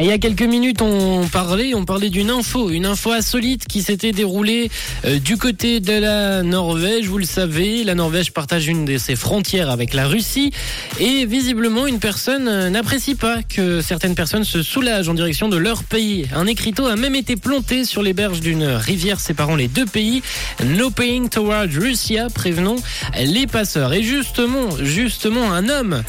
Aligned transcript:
Et 0.00 0.04
il 0.04 0.08
y 0.08 0.12
a 0.12 0.18
quelques 0.18 0.40
minutes, 0.40 0.80
on 0.80 1.28
parlait, 1.28 1.74
on 1.74 1.84
parlait 1.84 2.08
d'une 2.08 2.30
info, 2.30 2.70
une 2.70 2.86
info 2.86 3.12
insolite 3.12 3.66
qui 3.66 3.82
s'était 3.82 4.12
déroulée 4.12 4.70
euh, 5.04 5.18
du 5.18 5.36
côté 5.36 5.80
de 5.80 5.92
la 5.92 6.42
Norvège. 6.42 7.06
Vous 7.06 7.18
le 7.18 7.26
savez, 7.26 7.84
la 7.84 7.94
Norvège 7.94 8.32
partage 8.32 8.66
une 8.66 8.86
de 8.86 8.96
ses 8.96 9.14
frontières 9.14 9.68
avec 9.68 9.92
la 9.92 10.06
Russie 10.06 10.52
et 11.00 11.26
visiblement 11.26 11.86
une 11.86 11.98
personne 11.98 12.48
euh, 12.48 12.70
n'apprécie 12.70 13.14
pas 13.14 13.42
que 13.42 13.82
certaines 13.82 14.14
personnes 14.14 14.44
se 14.44 14.62
soulagent 14.62 15.10
en 15.10 15.12
direction 15.12 15.50
de 15.50 15.58
leur 15.58 15.84
pays. 15.84 16.24
Un 16.34 16.46
écriteau 16.46 16.86
a 16.86 16.96
même 16.96 17.14
été 17.14 17.36
planté 17.36 17.84
sur 17.84 18.02
les 18.02 18.14
berges 18.14 18.40
d'une 18.40 18.64
rivière 18.64 19.20
séparant 19.20 19.54
les 19.54 19.68
deux 19.68 19.84
pays. 19.84 20.22
No 20.64 20.88
paying 20.88 21.28
toward 21.28 21.74
Russia, 21.74 22.28
prévenons 22.34 22.76
les 23.18 23.46
passeurs. 23.46 23.92
Et 23.92 24.02
justement, 24.02 24.70
justement, 24.80 25.52
un 25.52 25.68
homme, 25.68 26.02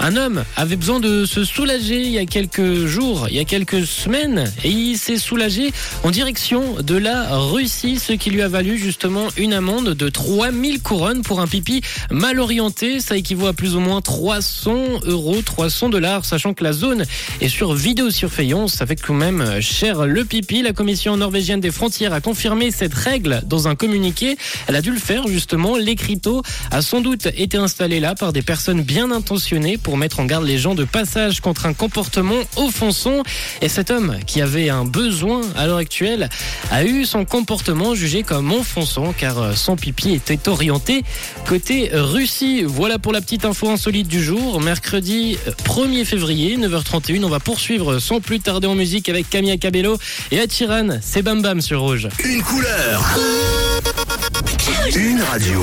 un 0.00 0.16
homme 0.16 0.42
avait 0.56 0.74
besoin 0.74 0.98
de 0.98 1.24
se 1.24 1.44
soulager 1.44 2.02
il 2.02 2.10
y 2.10 2.18
a 2.18 2.26
quelques 2.26 2.86
jours 2.86 3.28
il 3.36 3.40
y 3.40 3.42
a 3.42 3.44
quelques 3.44 3.84
semaines 3.84 4.50
et 4.64 4.70
il 4.70 4.96
s'est 4.96 5.18
soulagé 5.18 5.70
en 6.04 6.10
direction 6.10 6.76
de 6.80 6.96
la 6.96 7.36
Russie, 7.36 7.98
ce 7.98 8.14
qui 8.14 8.30
lui 8.30 8.40
a 8.40 8.48
valu 8.48 8.78
justement 8.78 9.26
une 9.36 9.52
amende 9.52 9.90
de 9.90 10.08
3000 10.08 10.80
couronnes 10.80 11.20
pour 11.20 11.40
un 11.40 11.46
pipi 11.46 11.82
mal 12.10 12.40
orienté. 12.40 12.98
Ça 12.98 13.14
équivaut 13.14 13.46
à 13.46 13.52
plus 13.52 13.76
ou 13.76 13.80
moins 13.80 14.00
300 14.00 15.00
euros, 15.02 15.42
300 15.44 15.90
dollars, 15.90 16.24
sachant 16.24 16.54
que 16.54 16.64
la 16.64 16.72
zone 16.72 17.04
est 17.42 17.50
sur 17.50 17.74
vidéosurveillance. 17.74 18.72
Ça 18.72 18.86
fait 18.86 18.96
quand 18.96 19.12
même 19.12 19.60
cher 19.60 20.06
le 20.06 20.24
pipi. 20.24 20.62
La 20.62 20.72
commission 20.72 21.14
norvégienne 21.18 21.60
des 21.60 21.70
frontières 21.70 22.14
a 22.14 22.22
confirmé 22.22 22.70
cette 22.70 22.94
règle 22.94 23.42
dans 23.44 23.68
un 23.68 23.74
communiqué. 23.74 24.38
Elle 24.66 24.76
a 24.76 24.80
dû 24.80 24.92
le 24.92 24.98
faire 24.98 25.28
justement. 25.28 25.76
L'écriteau 25.76 26.40
a 26.70 26.80
sans 26.80 27.02
doute 27.02 27.26
été 27.36 27.58
installé 27.58 28.00
là 28.00 28.14
par 28.14 28.32
des 28.32 28.40
personnes 28.40 28.80
bien 28.80 29.10
intentionnées 29.10 29.76
pour 29.76 29.98
mettre 29.98 30.20
en 30.20 30.24
garde 30.24 30.46
les 30.46 30.56
gens 30.56 30.74
de 30.74 30.84
passage 30.84 31.42
contre 31.42 31.66
un 31.66 31.74
comportement 31.74 32.40
offensant. 32.56 33.24
Et 33.62 33.68
cet 33.68 33.90
homme 33.90 34.16
qui 34.26 34.40
avait 34.40 34.68
un 34.68 34.84
besoin 34.84 35.40
à 35.56 35.66
l'heure 35.66 35.78
actuelle 35.78 36.28
a 36.70 36.84
eu 36.84 37.04
son 37.04 37.24
comportement 37.24 37.94
jugé 37.94 38.22
comme 38.22 38.52
offensant 38.52 39.14
car 39.16 39.56
son 39.56 39.76
pipi 39.76 40.12
était 40.12 40.48
orienté 40.48 41.04
côté 41.46 41.90
Russie. 41.92 42.62
Voilà 42.64 42.98
pour 42.98 43.12
la 43.12 43.20
petite 43.20 43.44
info 43.44 43.70
insolite 43.70 44.08
du 44.08 44.22
jour. 44.22 44.60
Mercredi 44.60 45.38
1er 45.64 46.04
février, 46.04 46.56
9h31, 46.58 47.24
on 47.24 47.28
va 47.28 47.40
poursuivre 47.40 47.98
sans 47.98 48.20
plus 48.20 48.40
tarder 48.40 48.66
en 48.66 48.74
musique 48.74 49.08
avec 49.08 49.28
Camilla 49.30 49.56
Cabello 49.56 49.98
et 50.30 50.40
Atiran. 50.40 50.98
C'est 51.00 51.22
Bam 51.22 51.42
Bam 51.42 51.60
sur 51.60 51.80
Rouge. 51.80 52.08
Une 52.24 52.42
couleur. 52.42 53.18
Une 54.94 55.22
radio. 55.22 55.62